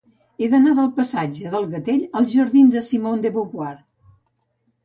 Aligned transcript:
He 0.43 0.45
d'anar 0.53 0.71
del 0.79 0.87
passatge 0.95 1.51
del 1.55 1.67
Gatell 1.75 2.01
als 2.21 2.31
jardins 2.39 2.79
de 2.79 2.83
Simone 2.89 3.27
de 3.27 3.33
Beauvoir. 3.37 3.75